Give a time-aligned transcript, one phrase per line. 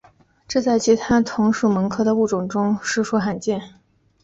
[0.47, 3.75] 这在其他同属蠓科的物种当中实属罕见。